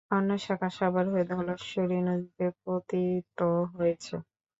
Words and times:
অন্য 0.11 0.29
শাখা 0.39 0.69
সাভার 0.77 1.05
হয়ে 1.11 1.25
ধলেশ্বরী 1.31 1.97
নদীতে 2.07 2.45
পতিত 2.61 3.37
হয়েছে। 3.73 4.15